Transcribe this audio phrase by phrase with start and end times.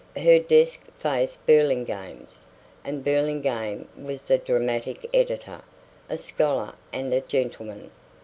[0.17, 2.47] Her desk faced Burlingame's;
[2.83, 5.61] and Burlingame was the dramatic editor,
[6.09, 7.91] a scholar and a gentleman.